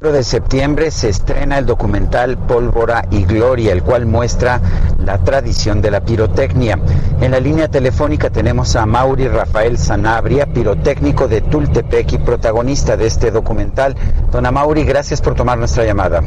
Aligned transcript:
De 0.00 0.24
septiembre 0.24 0.90
se 0.90 1.08
estrena 1.08 1.56
el 1.56 1.66
documental 1.66 2.36
Pólvora 2.36 3.06
y 3.10 3.24
Gloria, 3.24 3.72
el 3.72 3.84
cual 3.84 4.06
muestra 4.06 4.60
la 4.98 5.18
tradición 5.18 5.80
de 5.80 5.92
la 5.92 6.00
pirotecnia. 6.00 6.78
En 7.20 7.30
la 7.30 7.38
línea 7.38 7.68
telefónica 7.68 8.28
tenemos 8.28 8.74
a 8.74 8.86
Mauri 8.86 9.28
Rafael 9.28 9.78
Sanabria, 9.78 10.46
pirotécnico 10.46 11.28
de 11.28 11.42
Tultepec 11.42 12.12
y 12.12 12.18
protagonista 12.18 12.96
de 12.96 13.06
este 13.06 13.30
documental. 13.30 13.94
Don 14.32 14.52
Mauri, 14.52 14.84
gracias 14.84 15.22
por 15.22 15.36
tomar 15.36 15.58
nuestra 15.58 15.84
llamada. 15.84 16.22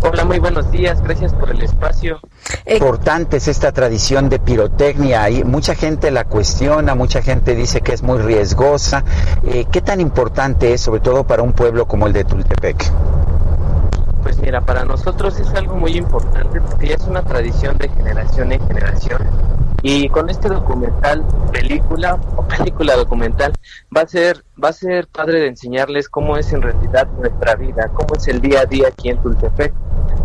Hola, 0.00 0.24
muy 0.24 0.38
buenos 0.38 0.70
días, 0.70 1.02
gracias 1.02 1.34
por 1.34 1.50
el 1.50 1.60
espacio. 1.60 2.20
Importante 2.66 3.38
es 3.38 3.48
esta 3.48 3.72
tradición 3.72 4.28
de 4.28 4.38
pirotecnia 4.38 5.28
y 5.28 5.42
mucha 5.42 5.74
gente 5.74 6.12
la 6.12 6.24
cuestiona, 6.24 6.94
mucha 6.94 7.20
gente 7.20 7.56
dice 7.56 7.80
que 7.80 7.94
es 7.94 8.02
muy 8.02 8.18
riesgosa. 8.18 9.02
Eh, 9.44 9.66
¿Qué 9.70 9.80
tan 9.80 10.00
importante 10.00 10.72
es, 10.72 10.82
sobre 10.82 11.00
todo 11.00 11.24
para 11.24 11.42
un 11.42 11.52
pueblo 11.52 11.86
como 11.86 12.06
el 12.06 12.12
de 12.12 12.24
Tultepec? 12.24 12.92
Pues 14.22 14.38
mira, 14.38 14.60
para 14.60 14.84
nosotros 14.84 15.38
es 15.40 15.48
algo 15.54 15.74
muy 15.74 15.96
importante 15.96 16.60
porque 16.60 16.88
ya 16.88 16.94
es 16.94 17.04
una 17.04 17.22
tradición 17.22 17.76
de 17.78 17.88
generación 17.88 18.52
en 18.52 18.66
generación. 18.68 19.22
Y 19.82 20.08
con 20.08 20.30
este 20.30 20.48
documental, 20.48 21.24
película 21.52 22.18
o 22.36 22.42
película 22.46 22.94
documental, 22.96 23.52
va 23.96 24.02
a 24.02 24.06
ser 24.06 24.44
va 24.62 24.70
a 24.70 24.72
ser 24.72 25.08
padre 25.08 25.40
de 25.40 25.48
enseñarles 25.48 26.08
cómo 26.08 26.36
es 26.36 26.52
en 26.52 26.62
realidad 26.62 27.08
nuestra 27.18 27.56
vida, 27.56 27.90
cómo 27.94 28.14
es 28.16 28.28
el 28.28 28.40
día 28.40 28.60
a 28.60 28.66
día 28.66 28.88
aquí 28.88 29.10
en 29.10 29.20
Tultepec. 29.22 29.72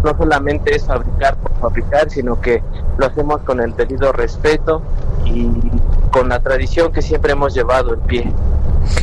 No 0.04 0.18
solamente 0.18 0.76
es 0.76 0.86
fabricar 0.86 1.38
por 1.38 1.54
fabricar, 1.60 2.10
sino 2.10 2.40
que 2.40 2.62
lo 2.98 3.06
hacemos 3.06 3.42
con 3.42 3.62
el 3.62 3.76
debido 3.76 4.12
respeto 4.12 4.82
y 5.26 5.50
con 6.12 6.30
la 6.30 6.40
tradición 6.40 6.92
que 6.92 7.02
siempre 7.02 7.32
hemos 7.32 7.54
llevado 7.54 7.94
en 7.94 8.00
pie. 8.02 8.32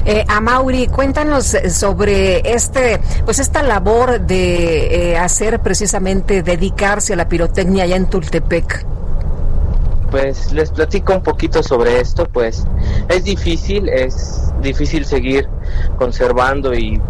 Eh, 0.04 0.24
Mauri, 0.40 0.88
cuéntanos 0.88 1.56
sobre 1.70 2.52
este, 2.52 3.00
pues 3.24 3.38
esta 3.38 3.62
labor 3.62 4.20
de 4.20 5.12
eh, 5.12 5.18
hacer 5.18 5.60
precisamente 5.60 6.42
dedicarse 6.42 7.14
a 7.14 7.16
la 7.16 7.28
pirotecnia 7.28 7.84
allá 7.84 7.96
en 7.96 8.06
Tultepec 8.08 8.86
pues 10.10 10.52
les 10.52 10.70
platico 10.70 11.14
un 11.14 11.22
poquito 11.22 11.62
sobre 11.62 12.00
esto, 12.00 12.26
pues 12.26 12.66
es 13.08 13.24
difícil, 13.24 13.88
es 13.88 14.52
difícil 14.60 15.04
seguir 15.04 15.48
conservando 15.96 16.74
y, 16.74 17.00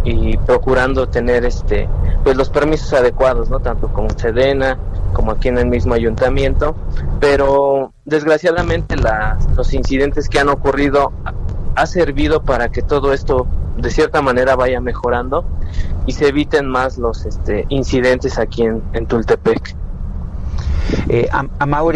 procurando 0.47 1.09
tener 1.09 1.45
este 1.45 1.89
pues 2.25 2.37
los 2.37 2.51
permisos 2.51 2.93
adecuados, 2.93 3.51
¿no? 3.51 3.61
Tanto 3.61 3.89
como 3.89 4.11
Sedena 4.11 4.79
como 5.13 5.33
aquí 5.33 5.49
en 5.49 5.59
el 5.59 5.67
mismo 5.67 5.95
ayuntamiento, 5.95 6.77
pero 7.19 7.93
desgraciadamente 8.05 8.97
los 9.57 9.75
incidentes 9.75 10.29
que 10.29 10.39
han 10.39 10.49
ocurrido 10.49 11.13
ha 11.75 11.87
servido 11.87 12.43
para 12.43 12.69
que 12.71 12.83
todo 12.83 13.13
esto 13.13 13.47
de 13.77 13.91
cierta 13.91 14.23
manera 14.23 14.57
vaya 14.57 14.81
mejorando 14.81 15.45
y 16.07 16.13
se 16.13 16.29
eviten 16.29 16.69
más 16.69 16.99
los 16.99 17.27
este, 17.27 17.67
incidentes 17.69 18.39
aquí 18.39 18.63
en, 18.63 18.83
en 18.93 19.07
Tultepec. 19.07 19.77
Eh, 21.09 21.29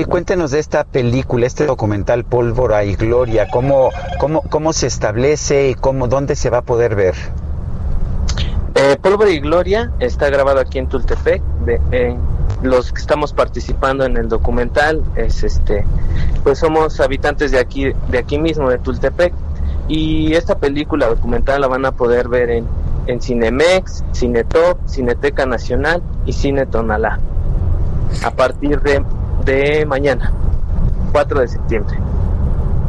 cuéntenos 0.09 0.51
de 0.53 0.61
esta 0.61 0.85
película, 0.85 1.47
este 1.47 1.67
documental 1.67 2.25
Pólvora 2.25 2.85
y 2.85 2.95
Gloria, 2.95 3.49
cómo, 3.51 3.91
cómo, 4.19 4.43
cómo 4.43 4.73
se 4.73 4.87
establece 4.87 5.71
y 5.71 5.75
cómo, 5.75 6.09
dónde 6.09 6.37
se 6.37 6.51
va 6.51 6.59
a 6.59 6.63
poder 6.63 6.95
ver. 6.95 7.15
Eh, 8.75 8.97
Pólvora 9.01 9.31
y 9.31 9.39
Gloria 9.39 9.93
está 10.01 10.29
grabado 10.31 10.61
aquí 10.61 10.79
en 10.79 10.89
Tultepec. 10.89 11.43
Los 12.63 12.93
que 12.93 13.01
estamos 13.01 13.33
participando 13.33 14.05
en 14.05 14.17
el 14.17 14.29
documental 14.29 15.03
es 15.17 15.43
este, 15.45 15.85
pues 16.43 16.59
somos 16.59 16.99
habitantes 17.01 17.51
de 17.51 17.59
aquí, 17.59 17.93
de 18.09 18.19
aquí 18.19 18.39
mismo, 18.39 18.71
de 18.71 18.79
Tultepec. 18.79 19.33
Y 19.87 20.35
esta 20.35 20.59
película 20.59 21.09
documental 21.09 21.61
la 21.61 21.69
van 21.69 21.85
a 21.85 21.93
poder 21.93 22.29
ver 22.29 22.51
en, 22.51 23.21
Cinemex, 23.21 24.03
Cinetop, 24.15 24.79
Cineteca 24.87 25.45
Nacional 25.45 26.03
y 26.25 26.33
Cine 26.33 26.65
Tonalá 26.65 27.21
a 28.25 28.31
partir 28.31 28.81
de, 28.81 29.05
de 29.45 29.85
mañana, 29.85 30.33
4 31.13 31.41
de 31.41 31.49
septiembre. 31.49 31.99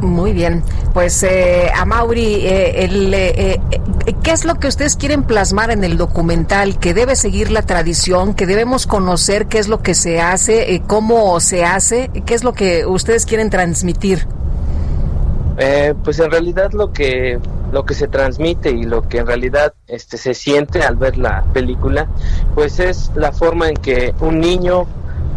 Muy 0.02 0.34
bien, 0.34 0.64
pues 0.94 1.24
eh, 1.24 1.70
a 1.76 1.86
Mauri, 1.86 2.46
eh, 2.46 2.84
el, 2.86 3.14
eh, 3.14 3.60
eh, 3.72 3.82
¿qué 4.14 4.32
es 4.32 4.46
lo 4.46 4.56
que 4.56 4.68
ustedes 4.68 4.96
quieren 4.96 5.24
plasmar 5.24 5.72
en 5.72 5.84
el 5.84 5.98
documental? 5.98 6.78
Que 6.80 6.94
debe 6.94 7.16
seguir 7.16 7.52
la 7.52 7.64
tradición, 7.64 8.34
que 8.34 8.46
debemos 8.46 8.88
conocer 8.88 9.48
qué 9.48 9.60
es 9.60 9.68
lo 9.68 9.82
que 9.82 9.96
se 9.96 10.22
hace, 10.22 10.82
cómo 10.88 11.40
se 11.40 11.66
hace, 11.66 12.12
qué 12.26 12.34
es 12.34 12.44
lo 12.44 12.54
que 12.54 12.86
ustedes 12.86 13.26
quieren 13.26 13.50
transmitir. 13.50 14.28
pues 16.04 16.20
en 16.20 16.32
realidad 16.32 16.72
lo 16.74 16.92
que 16.92 17.40
lo 17.72 17.84
que 17.84 17.94
se 17.94 18.08
transmite 18.08 18.70
y 18.70 18.84
lo 18.84 19.08
que 19.10 19.18
en 19.18 19.28
realidad 19.28 19.74
este 19.88 20.18
se 20.18 20.34
siente 20.34 20.84
al 20.84 20.96
ver 20.96 21.18
la 21.18 21.44
película, 21.52 22.08
pues 22.54 22.80
es 22.80 23.12
la 23.16 23.32
forma 23.32 23.68
en 23.68 23.76
que 23.76 24.14
un 24.22 24.40
niño 24.40 24.88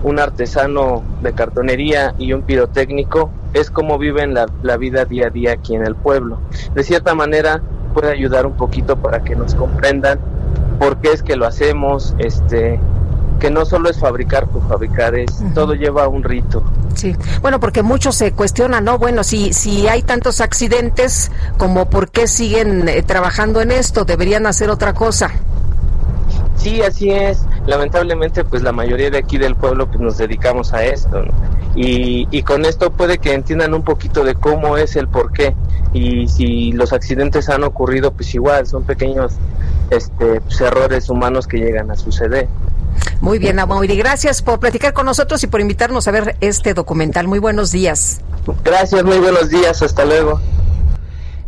un 0.02 0.18
artesano 0.18 1.02
de 1.22 1.32
cartonería 1.32 2.14
y 2.18 2.32
un 2.32 2.42
pirotécnico 2.42 3.30
es 3.54 3.70
como 3.70 3.98
viven 3.98 4.34
la, 4.34 4.76
vida 4.76 5.04
día 5.04 5.28
a 5.28 5.30
día 5.30 5.52
aquí 5.52 5.74
en 5.74 5.84
el 5.84 5.96
pueblo. 5.96 6.40
De 6.74 6.84
cierta 6.84 7.14
manera 7.14 7.62
puede 7.88 8.12
ayudar 8.12 8.46
un 8.46 8.54
poquito 8.54 8.96
para 8.96 9.20
que 9.20 9.34
nos 9.34 9.54
comprendan 9.54 10.18
por 10.78 10.98
qué 10.98 11.12
es 11.12 11.22
que 11.22 11.36
lo 11.36 11.46
hacemos, 11.46 12.14
este, 12.18 12.78
que 13.38 13.50
no 13.50 13.64
solo 13.64 13.90
es 13.90 13.98
fabricar 13.98 14.46
por 14.48 14.66
fabricar, 14.68 15.14
es 15.14 15.42
todo 15.54 15.74
lleva 15.74 16.08
un 16.08 16.22
rito. 16.22 16.62
Sí, 16.94 17.16
bueno, 17.42 17.60
porque 17.60 17.82
muchos 17.82 18.16
se 18.16 18.32
cuestionan, 18.32 18.84
¿no? 18.84 18.98
Bueno, 18.98 19.22
si, 19.22 19.52
si 19.52 19.88
hay 19.88 20.02
tantos 20.02 20.40
accidentes, 20.40 21.30
como 21.56 21.88
por 21.88 22.10
qué 22.10 22.26
siguen 22.26 22.88
eh, 22.88 23.02
trabajando 23.02 23.60
en 23.60 23.70
esto, 23.70 24.04
deberían 24.04 24.46
hacer 24.46 24.70
otra 24.70 24.94
cosa. 24.94 25.30
Sí, 26.56 26.82
así 26.82 27.10
es. 27.10 27.44
Lamentablemente, 27.66 28.44
pues 28.44 28.62
la 28.62 28.72
mayoría 28.72 29.10
de 29.10 29.18
aquí 29.18 29.38
del 29.38 29.54
pueblo 29.54 29.86
pues 29.86 30.00
nos 30.00 30.18
dedicamos 30.18 30.72
a 30.74 30.84
esto, 30.84 31.22
y, 31.74 32.26
y, 32.30 32.42
con 32.42 32.64
esto 32.64 32.90
puede 32.90 33.18
que 33.18 33.32
entiendan 33.32 33.74
un 33.74 33.82
poquito 33.82 34.24
de 34.24 34.34
cómo 34.34 34.76
es 34.76 34.96
el 34.96 35.08
por 35.08 35.32
qué. 35.32 35.54
Y 35.92 36.28
si 36.28 36.72
los 36.72 36.92
accidentes 36.92 37.48
han 37.48 37.64
ocurrido, 37.64 38.12
pues 38.12 38.34
igual, 38.34 38.66
son 38.66 38.84
pequeños 38.84 39.34
este, 39.90 40.40
pues, 40.40 40.60
errores 40.60 41.08
humanos 41.08 41.46
que 41.46 41.58
llegan 41.58 41.90
a 41.90 41.96
suceder. 41.96 42.48
Muy 43.20 43.38
bien, 43.38 43.58
Amaury, 43.58 43.96
gracias 43.96 44.42
por 44.42 44.60
platicar 44.60 44.92
con 44.92 45.06
nosotros 45.06 45.42
y 45.42 45.46
por 45.46 45.60
invitarnos 45.60 46.06
a 46.08 46.10
ver 46.10 46.36
este 46.40 46.74
documental. 46.74 47.26
Muy 47.26 47.38
buenos 47.38 47.72
días. 47.72 48.20
Gracias, 48.64 49.04
muy 49.04 49.18
buenos 49.18 49.48
días, 49.48 49.82
hasta 49.82 50.04
luego. 50.04 50.40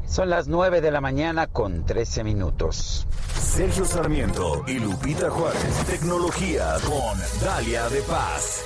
Son 0.07 0.29
las 0.29 0.49
9 0.49 0.81
de 0.81 0.91
la 0.91 1.01
mañana 1.01 1.47
con 1.47 1.85
13 1.87 2.25
minutos. 2.25 3.07
Sergio 3.41 3.85
Sarmiento 3.85 4.65
y 4.67 4.81
Lupita 4.81 5.31
Juárez. 5.31 5.85
Tecnología 5.87 6.75
con 6.85 7.19
Dalia 7.41 7.89
de 7.89 8.01
Paz. 8.03 8.65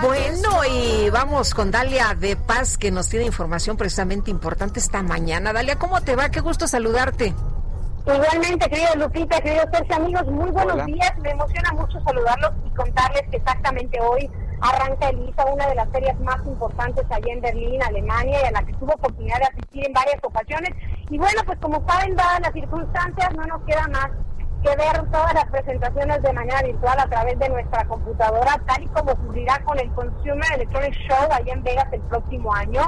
Bueno, 0.00 0.64
y 0.64 1.10
vamos 1.10 1.54
con 1.54 1.72
Dalia 1.72 2.14
de 2.14 2.36
Paz, 2.36 2.78
que 2.78 2.92
nos 2.92 3.08
tiene 3.08 3.26
información 3.26 3.76
precisamente 3.76 4.30
importante 4.30 4.78
esta 4.78 5.02
mañana. 5.02 5.52
Dalia, 5.52 5.76
¿cómo 5.76 6.00
te 6.02 6.14
va? 6.14 6.28
Qué 6.30 6.38
gusto 6.38 6.68
saludarte. 6.68 7.34
Igualmente, 8.06 8.70
querido 8.70 8.94
Lupita, 8.94 9.40
queridos 9.40 9.66
Sergio, 9.72 9.96
amigos, 9.96 10.26
muy 10.28 10.50
buenos 10.50 10.86
días. 10.86 11.18
Me 11.18 11.30
emociona 11.30 11.72
mucho 11.72 12.00
saludarlos 12.00 12.52
y 12.64 12.70
contarles 12.70 13.22
que 13.30 13.38
exactamente 13.38 14.00
hoy 14.00 14.30
arranca 14.60 15.08
Elisa, 15.08 15.44
una 15.46 15.66
de 15.66 15.74
las 15.74 15.88
ferias 15.90 16.18
más 16.20 16.38
importantes 16.46 17.04
allá 17.10 17.32
en 17.32 17.40
Berlín, 17.40 17.82
Alemania, 17.82 18.40
y 18.42 18.46
a 18.46 18.50
la 18.52 18.62
que 18.62 18.72
tuvo 18.74 18.92
oportunidad 18.92 19.38
de 19.38 19.44
asistir 19.44 19.86
en 19.86 19.92
varias 19.92 20.18
ocasiones. 20.22 20.70
Y 21.10 21.18
bueno, 21.18 21.42
pues 21.44 21.58
como 21.58 21.84
saben, 21.88 22.14
dadas 22.14 22.40
las 22.40 22.52
circunstancias, 22.52 23.30
no 23.36 23.44
nos 23.46 23.62
queda 23.64 23.86
más 23.88 24.10
ver 24.76 25.10
todas 25.10 25.34
las 25.34 25.46
presentaciones 25.46 26.22
de 26.22 26.32
manera 26.32 26.62
virtual 26.62 26.98
a 26.98 27.08
través 27.08 27.38
de 27.38 27.48
nuestra 27.48 27.84
computadora, 27.86 28.60
tal 28.66 28.82
y 28.82 28.88
como 28.88 29.12
ocurrirá 29.12 29.58
con 29.64 29.78
el 29.78 29.90
Consumer 29.92 30.52
Electronic 30.54 30.94
Show 30.94 31.28
allá 31.30 31.52
en 31.52 31.62
Vegas 31.62 31.86
el 31.92 32.00
próximo 32.02 32.54
año. 32.54 32.82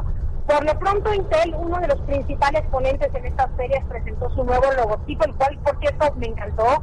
Por 0.47 0.65
lo 0.65 0.79
pronto, 0.79 1.15
Intel, 1.15 1.55
uno 1.55 1.79
de 1.79 1.89
los 1.89 2.01
principales 2.03 2.63
ponentes 2.71 3.15
en 3.15 3.27
estas 3.27 3.49
ferias, 3.57 3.85
presentó 3.89 4.29
su 4.31 4.43
nuevo 4.43 4.65
logotipo, 4.77 5.25
el 5.25 5.35
cual, 5.35 5.59
por 5.59 5.79
cierto, 5.79 6.13
me 6.17 6.27
encantó 6.27 6.83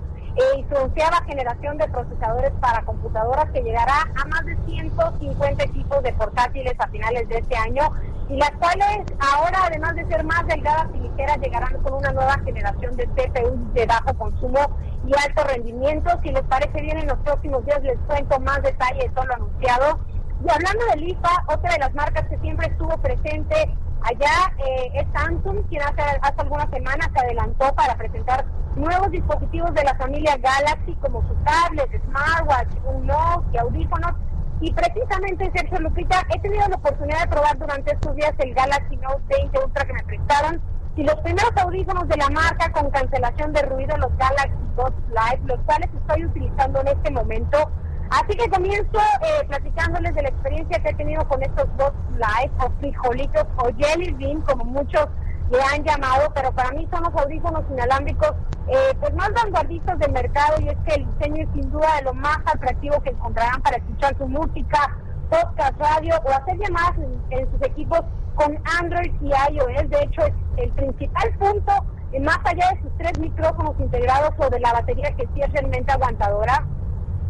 y 0.56 0.64
su 0.70 0.76
onceava 0.76 1.24
generación 1.26 1.78
de 1.78 1.88
procesadores 1.88 2.52
para 2.62 2.84
computadoras 2.84 3.50
que 3.52 3.62
llegará 3.62 4.02
a 4.16 4.26
más 4.28 4.46
de 4.46 4.56
150 4.68 5.64
equipos 5.64 6.04
de 6.04 6.14
portátiles 6.14 6.76
a 6.78 6.88
finales 6.88 7.28
de 7.28 7.40
este 7.40 7.56
año 7.56 7.92
y 8.30 8.38
las 8.38 8.52
cuales 8.52 9.04
ahora 9.20 9.60
además 9.66 9.96
de 9.96 10.06
ser 10.08 10.24
más 10.24 10.46
delgadas 10.48 10.88
y 10.94 11.00
ligeras 11.00 11.38
llegarán 11.38 11.82
con 11.82 11.94
una 11.94 12.12
nueva 12.12 12.38
generación 12.44 12.96
de 12.98 13.08
CPU 13.08 13.74
de 13.74 13.86
bajo 13.86 14.14
consumo 14.18 14.60
y 15.06 15.12
alto 15.26 15.44
rendimiento. 15.46 16.10
Si 16.24 16.32
les 16.32 16.44
parece 16.44 16.82
bien 16.82 16.98
en 16.98 17.08
los 17.08 17.18
próximos 17.20 17.66
días 17.66 17.82
les 17.84 17.98
cuento 18.08 18.40
más 18.40 18.62
detalles 18.62 19.04
de 19.04 19.10
todo 19.10 19.26
lo 19.26 19.36
anunciado. 19.36 20.00
Y 20.46 20.52
hablando 20.52 20.86
de 20.94 21.10
IFA, 21.10 21.46
otra 21.48 21.72
de 21.72 21.80
las 21.80 21.94
marcas 21.94 22.28
que 22.28 22.38
siempre 22.40 22.68
estuvo 22.68 22.96
presente 22.98 23.56
allá 24.04 24.54
eh, 24.60 24.92
es 24.94 25.08
Samsung, 25.14 25.66
quien 25.70 25.82
hace, 25.82 26.02
hace 26.22 26.42
algunas 26.42 26.70
semanas 26.70 27.10
se 27.14 27.20
adelantó 27.20 27.74
para 27.76 27.96
presentar 27.96 28.46
nuevos 28.76 29.10
dispositivos 29.10 29.74
de 29.74 29.84
la 29.84 29.96
familia 29.96 30.38
Galaxy 30.38 30.94
como 31.02 31.22
sus 31.28 31.38
tablets, 31.44 32.04
smartwatch, 32.06 32.70
un 32.86 33.10
y 33.54 33.58
audífonos. 33.58 34.14
Y 34.60 34.74
precisamente, 34.74 35.52
Sergio 35.56 35.80
Lupita, 35.80 36.26
he 36.34 36.40
tenido 36.40 36.68
la 36.68 36.76
oportunidad 36.78 37.22
de 37.22 37.28
probar 37.28 37.58
durante 37.58 37.94
estos 37.94 38.16
días 38.16 38.34
el 38.40 38.54
Galaxy 38.56 38.96
Note 38.98 39.22
20 39.30 39.60
Ultra 39.60 39.86
que 39.86 39.94
me 39.94 40.04
prestaron 40.04 40.62
y 40.96 41.04
los 41.04 41.16
primeros 41.18 41.52
audífonos 41.58 42.08
de 42.08 42.18
la 42.18 42.28
marca 42.30 42.72
con 42.72 42.90
cancelación 42.90 43.54
de 43.54 43.62
ruido, 43.62 43.96
los 43.98 44.18
Galaxy 44.18 44.58
Buds 44.76 44.98
Live, 45.10 45.42
los 45.46 45.60
cuales 45.60 45.90
estoy 45.94 46.26
utilizando 46.26 46.82
en 46.82 46.88
este 46.88 47.12
momento. 47.12 47.72
Así 48.10 48.36
que 48.36 48.50
comienzo 48.50 49.00
eh, 49.22 49.46
platicándoles 49.48 50.16
de 50.16 50.24
la 50.24 50.30
experiencia 50.30 50.80
que 50.80 50.90
he 50.90 50.94
tenido 50.96 51.28
con 51.28 51.44
estos 51.44 51.68
Buds 51.76 51.94
Live 52.14 52.52
o 52.60 52.72
frijolitos 52.80 53.46
o 53.58 53.70
Jelly 53.78 54.12
Bean, 54.14 54.42
como 54.42 54.64
muchos 54.64 55.08
le 55.50 55.62
han 55.62 55.84
llamado, 55.84 56.32
pero 56.34 56.52
para 56.52 56.72
mí 56.72 56.88
son 56.92 57.04
los 57.04 57.14
audífonos 57.22 57.64
inalámbricos 57.72 58.34
eh, 58.68 58.94
pues 59.00 59.14
más 59.14 59.32
vanguardistas 59.34 59.98
del 60.00 60.12
mercado 60.12 60.60
y 60.60 60.68
es 60.68 60.78
que 60.86 60.96
el 60.96 61.08
diseño 61.14 61.44
es 61.44 61.50
sin 61.54 61.72
duda 61.72 61.96
de 61.98 62.02
lo 62.04 62.14
más 62.14 62.38
atractivo 62.46 63.02
que 63.02 63.12
encontrarán 63.12 63.62
para 63.62 63.78
escuchar 63.78 64.18
su 64.18 64.28
música, 64.28 64.98
podcast, 65.30 65.80
radio 65.80 66.16
o 66.26 66.30
hacer 66.30 66.58
llamadas 66.58 66.96
en, 67.30 67.52
sus 67.52 67.62
equipos 67.62 68.02
con 68.36 68.60
Android 68.80 69.14
y 69.22 69.28
iOS. 69.28 69.90
De 69.90 70.02
hecho, 70.02 70.26
es 70.26 70.34
el 70.58 70.72
principal 70.72 71.34
punto, 71.40 71.72
eh, 72.12 72.20
más 72.20 72.40
allá 72.44 72.72
de 72.74 72.82
sus 72.82 72.98
tres 72.98 73.18
micrófonos 73.20 73.80
integrados 73.80 74.32
o 74.38 74.50
de 74.50 74.60
la 74.60 74.74
batería 74.74 75.16
que 75.16 75.28
sí 75.34 75.42
es 75.42 75.52
realmente 75.54 75.92
aguantadora. 75.92 76.66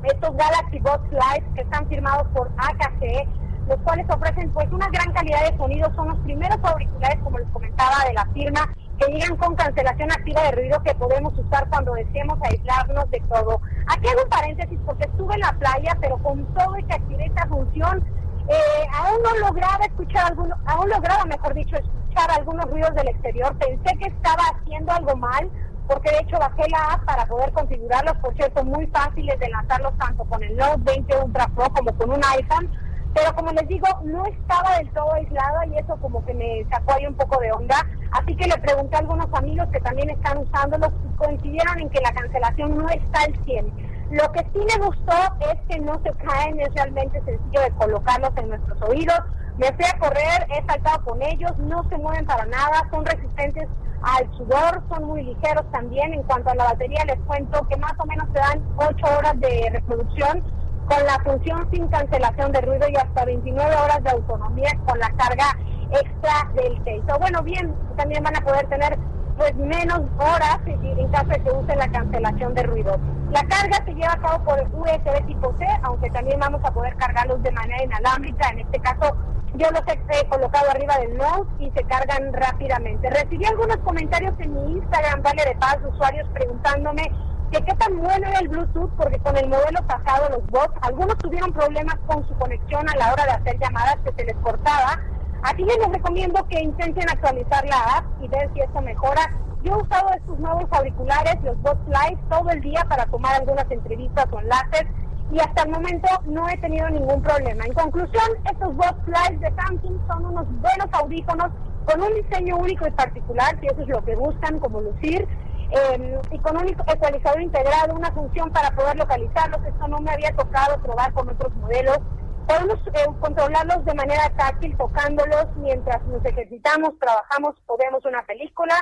Estos 0.04 0.36
Galaxy 0.36 0.80
Box 0.80 1.04
Live 1.12 1.46
que 1.54 1.62
están 1.62 1.88
firmados 1.88 2.28
por 2.34 2.50
AKC 2.58 3.28
los 3.68 3.80
cuales 3.82 4.06
ofrecen 4.10 4.50
pues 4.52 4.68
una 4.72 4.88
gran 4.90 5.12
calidad 5.14 5.50
de 5.50 5.58
sonido, 5.58 5.92
son 5.96 6.10
los 6.10 6.20
primeros 6.20 6.58
auriculares, 6.64 7.20
como 7.24 7.40
les 7.40 7.50
comentaba, 7.50 8.06
de 8.08 8.14
la 8.14 8.26
firma, 8.28 8.74
que 8.98 9.12
llegan 9.12 9.38
con 9.38 9.56
cancelación 9.56 10.12
activa 10.12 10.42
de 10.44 10.52
ruido 10.52 10.82
que 10.84 10.96
podemos 10.96 11.38
usar 11.38 11.68
cuando 11.70 11.94
deseemos 11.94 12.40
aislarnos 12.42 13.10
de 13.12 13.22
todo. 13.30 13.62
Aquí 13.88 14.08
hago 14.08 14.24
un 14.24 14.30
paréntesis 14.30 14.80
porque 14.86 15.06
estuve 15.06 15.36
en 15.36 15.42
la 15.42 15.54
playa, 15.54 15.98
pero 16.02 16.18
con 16.20 16.46
todo 16.54 16.78
y 16.78 16.84
que 16.84 16.96
activé 16.96 17.26
esta 17.26 17.46
función, 17.48 18.04
eh, 18.50 18.88
aún 18.94 19.22
no 19.24 19.48
lograba 19.48 19.86
escuchar 19.86 20.28
algunos, 20.28 20.58
aún 20.66 20.90
lograba, 20.90 21.26
mejor 21.26 21.54
dicho, 21.54 21.76
escuchar 21.76 22.32
algunos 22.32 22.70
ruidos 22.70 22.96
del 22.96 23.10
exterior. 23.10 23.56
Pensé 23.58 23.98
que 23.98 24.08
estaba 24.08 24.44
haciendo 24.56 24.94
algo 24.94 25.16
mal, 25.18 25.52
porque 25.88 26.10
de 26.12 26.20
hecho 26.20 26.40
bajé 26.40 26.64
la 26.70 26.94
app 26.94 27.06
para 27.06 27.26
poder 27.26 27.52
configurarlos, 27.52 28.18
por 28.18 28.34
cierto, 28.36 28.64
muy 28.64 28.88
fáciles 28.88 29.38
de 29.40 29.50
lanzarlos 29.50 29.98
tanto 29.98 30.24
con 30.26 30.42
el 30.42 30.56
Note 30.56 30.82
20 30.84 31.18
Ultra 31.24 31.48
Pro 31.50 31.70
como 31.70 31.94
con 31.98 32.12
un 32.12 32.22
iPhone 32.24 32.70
pero 33.18 33.34
como 33.34 33.52
les 33.52 33.68
digo, 33.68 33.88
no 34.04 34.26
estaba 34.28 34.78
del 34.78 34.92
todo 34.92 35.12
aislada 35.14 35.66
y 35.66 35.78
eso 35.78 35.98
como 35.98 36.24
que 36.24 36.36
me 36.36 36.64
sacó 36.70 36.94
ahí 36.94 37.08
un 37.08 37.16
poco 37.16 37.40
de 37.42 37.52
onda. 37.52 37.84
Así 38.12 38.36
que 38.36 38.48
le 38.48 38.58
pregunté 38.60 38.96
a 38.96 39.00
algunos 39.00 39.28
amigos 39.34 39.68
que 39.72 39.80
también 39.80 40.12
están 40.12 40.38
usándolos 40.38 40.92
y 41.04 41.16
coincidieron 41.18 41.80
en 41.80 41.90
que 41.90 42.00
la 42.02 42.14
cancelación 42.14 42.78
no 42.78 42.88
está 42.90 43.22
al 43.22 43.34
100. 43.44 43.74
Lo 44.12 44.32
que 44.32 44.42
sí 44.54 44.60
me 44.60 44.86
gustó 44.86 45.16
es 45.40 45.58
que 45.68 45.80
no 45.80 46.00
se 46.04 46.14
caen, 46.24 46.60
es 46.60 46.72
realmente 46.76 47.20
sencillo 47.26 47.62
de 47.62 47.72
colocarlos 47.72 48.32
en 48.38 48.50
nuestros 48.50 48.82
oídos. 48.84 49.20
Me 49.58 49.74
fui 49.74 49.86
a 49.86 49.98
correr, 49.98 50.48
he 50.52 50.64
saltado 50.68 51.04
con 51.04 51.22
ellos, 51.24 51.58
no 51.58 51.90
se 51.90 51.98
mueven 51.98 52.26
para 52.28 52.46
nada, 52.46 52.88
son 52.92 53.04
resistentes 53.04 53.68
al 54.04 54.32
sudor, 54.38 54.84
son 54.90 55.06
muy 55.06 55.24
ligeros 55.24 55.66
también. 55.72 56.14
En 56.14 56.22
cuanto 56.22 56.52
a 56.52 56.56
la 56.56 56.66
batería, 56.66 57.04
les 57.06 57.20
cuento 57.22 57.68
que 57.68 57.78
más 57.78 57.94
o 57.98 58.06
menos 58.06 58.32
te 58.32 58.40
dan 58.40 58.64
8 58.78 59.08
horas 59.18 59.40
de 59.40 59.70
reproducción 59.72 60.44
con 60.88 61.06
la 61.06 61.20
función 61.24 61.68
sin 61.72 61.88
cancelación 61.90 62.52
de 62.52 62.62
ruido 62.62 62.88
y 62.90 62.96
hasta 62.96 63.26
29 63.26 63.76
horas 63.76 64.04
de 64.04 64.10
autonomía 64.10 64.72
con 64.86 64.98
la 65.00 65.10
carga 65.12 65.58
extra 65.92 66.50
del 66.56 66.78
case. 66.84 67.20
bueno, 67.20 67.44
bien, 67.44 67.74
también 67.96 68.24
van 68.24 68.36
a 68.38 68.42
poder 68.42 68.68
tener 68.68 68.98
pues 69.38 69.54
menos 69.56 70.02
horas 70.18 70.60
en 70.66 71.08
caso 71.10 71.28
de 71.28 71.40
que 71.40 71.52
usen 71.52 71.78
la 71.78 71.88
cancelación 71.90 72.54
de 72.56 72.64
ruido. 72.64 72.98
La 73.32 73.44
carga 73.44 73.84
se 73.86 73.94
lleva 73.94 74.14
a 74.14 74.18
cabo 74.18 74.44
por 74.44 74.60
USB 74.74 75.26
tipo 75.28 75.54
C, 75.60 75.68
aunque 75.84 76.10
también 76.10 76.40
vamos 76.40 76.62
a 76.64 76.72
poder 76.72 76.96
cargarlos 76.96 77.44
de 77.44 77.52
manera 77.52 77.84
inalámbrica. 77.84 78.50
En 78.50 78.60
este 78.60 78.80
caso, 78.80 79.16
yo 79.54 79.70
los 79.72 79.82
he 79.88 80.28
colocado 80.28 80.72
arriba 80.72 80.98
del 80.98 81.18
Note 81.18 81.50
y 81.60 81.70
se 81.72 81.84
cargan 81.84 82.34
rápidamente. 82.34 83.10
Recibí 83.10 83.46
algunos 83.46 83.78
comentarios 83.78 84.34
en 84.40 84.54
mi 84.54 84.72
Instagram, 84.78 85.22
Vale 85.22 85.44
de 85.46 85.56
Paz, 85.56 85.78
usuarios 85.88 86.28
preguntándome 86.30 87.12
que 87.52 87.64
qué 87.64 87.74
tan 87.76 87.98
bueno 87.98 88.28
era 88.28 88.40
el 88.40 88.50
Bluetooth, 88.50 88.92
porque 88.98 89.20
con 89.20 89.38
el 89.38 89.48
modelo 89.48 89.82
pasado 89.88 90.30
los 90.30 90.46
bots, 90.48 90.74
algunos 90.82 91.18
tuvieron 91.18 91.52
problemas 91.54 91.96
con 92.08 92.28
su 92.28 92.34
conexión 92.36 92.90
a 92.90 92.96
la 92.96 93.14
hora 93.14 93.26
de 93.26 93.32
hacer 93.32 93.60
llamadas 93.60 93.98
que 94.04 94.14
se 94.14 94.26
les 94.26 94.36
cortaba. 94.38 95.00
Aquí 95.44 95.62
yo 95.64 95.78
les 95.78 95.92
recomiendo 95.92 96.46
que 96.48 96.60
intenten 96.60 97.10
actualizar 97.10 97.66
la 97.66 97.98
app 97.98 98.06
y 98.22 98.28
ver 98.28 98.50
si 98.54 98.62
esto 98.62 98.82
mejora. 98.82 99.32
Yo 99.64 99.74
he 99.74 99.82
usado 99.82 100.10
estos 100.14 100.40
nuevos 100.40 100.66
auriculares, 100.72 101.42
los 101.44 101.62
Bots 101.62 101.88
Live, 101.88 102.20
todo 102.30 102.50
el 102.50 102.62
día 102.62 102.86
para 102.90 103.06
tomar 103.06 103.36
algunas 103.36 103.70
entrevistas 103.70 104.26
o 104.32 104.40
enlaces 104.40 104.86
y 105.32 105.40
hasta 105.40 105.64
el 105.64 105.72
momento 105.72 106.08
no 106.26 106.48
he 106.50 106.58
tenido 106.58 106.90
ningún 106.90 107.22
problema. 107.22 107.66
En 107.66 107.74
conclusión, 107.74 108.26
estos 108.50 108.76
Bots 108.76 109.08
Live 109.08 109.38
de 109.40 109.54
Samsung 109.56 110.00
son 110.08 110.26
unos 110.26 110.46
buenos 110.62 110.88
audífonos 110.94 111.52
con 111.86 112.02
un 112.02 112.14
diseño 112.16 112.58
único 112.58 112.88
y 112.88 112.92
particular, 112.92 113.58
si 113.60 113.68
eso 113.68 113.82
es 113.82 113.88
lo 113.88 114.04
que 114.04 114.16
buscan, 114.16 114.60
como 114.60 114.82
lucir. 114.82 115.28
Em, 115.70 116.20
y 116.32 116.40
con 116.40 116.56
un 116.56 116.70
ecualizador 116.70 117.42
integrado, 117.42 117.94
una 117.94 118.12
función 118.12 118.52
para 118.52 118.72
poder 118.72 118.96
localizarlos. 118.96 119.66
Esto 119.66 119.88
no 119.88 120.00
me 120.00 120.12
había 120.12 120.34
tocado 120.36 120.82
probar 120.82 121.12
con 121.14 121.30
otros 121.30 121.54
modelos. 121.56 122.00
Podemos 122.48 122.80
eh, 122.88 123.06
controlarlos 123.20 123.84
de 123.84 123.94
manera 123.94 124.30
táctil, 124.38 124.78
tocándolos 124.78 125.48
mientras 125.58 126.02
nos 126.06 126.24
ejercitamos, 126.24 126.98
trabajamos 127.00 127.56
o 127.66 127.78
vemos 127.78 128.06
una 128.06 128.24
película, 128.26 128.76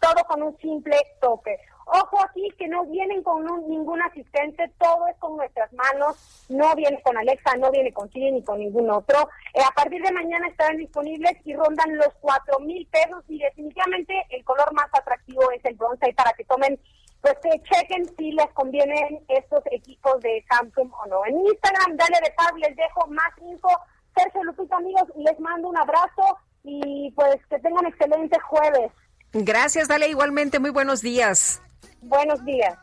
todo 0.00 0.24
con 0.26 0.42
un 0.42 0.56
simple 0.58 0.96
toque. 1.20 1.58
Ojo 1.90 2.22
aquí 2.22 2.46
que 2.58 2.68
no 2.68 2.84
vienen 2.84 3.22
con 3.22 3.46
ningún 3.66 4.02
asistente, 4.02 4.70
todo 4.78 5.06
es 5.06 5.16
con 5.16 5.38
nuestras 5.38 5.72
manos, 5.72 6.44
no 6.50 6.74
viene 6.74 7.00
con 7.02 7.16
Alexa, 7.16 7.56
no 7.56 7.70
viene 7.70 7.94
con 7.94 8.10
Siri 8.12 8.30
ni 8.30 8.44
con 8.44 8.58
ningún 8.58 8.90
otro. 8.90 9.30
Eh, 9.54 9.60
a 9.66 9.72
partir 9.74 10.02
de 10.02 10.12
mañana 10.12 10.48
estarán 10.48 10.76
disponibles 10.76 11.32
y 11.44 11.54
rondan 11.54 11.96
los 11.96 12.10
cuatro 12.20 12.58
mil 12.60 12.86
pesos 12.88 13.24
y 13.28 13.38
definitivamente 13.38 14.14
el 14.28 14.44
color 14.44 14.70
más 14.74 14.88
atractivo 14.92 15.50
es 15.50 15.64
el 15.64 15.76
bronce 15.76 16.10
y 16.10 16.12
para 16.12 16.34
que 16.34 16.44
tomen, 16.44 16.78
pues 17.22 17.38
que 17.42 17.62
chequen 17.62 18.04
si 18.18 18.32
les 18.32 18.50
convienen 18.52 19.24
estos 19.28 19.62
equipos 19.70 20.20
de 20.20 20.44
Samsung 20.50 20.92
o 20.92 21.06
no. 21.06 21.24
En 21.24 21.38
Instagram, 21.38 21.96
dale 21.96 22.18
de 22.22 22.34
paz, 22.36 22.52
les 22.56 22.76
dejo 22.76 23.06
más 23.06 23.32
info. 23.40 23.70
Sergio 24.14 24.44
Lupita, 24.44 24.76
amigos, 24.76 25.04
les 25.16 25.40
mando 25.40 25.68
un 25.68 25.78
abrazo 25.78 26.38
y 26.64 27.10
pues 27.12 27.36
que 27.48 27.58
tengan 27.60 27.86
excelente 27.86 28.38
jueves. 28.40 28.92
Gracias, 29.32 29.88
dale 29.88 30.08
igualmente, 30.08 30.58
muy 30.58 30.70
buenos 30.70 31.00
días. 31.00 31.62
Buenos 32.02 32.44
días. 32.44 32.78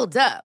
Hold 0.00 0.16
up. 0.16 0.49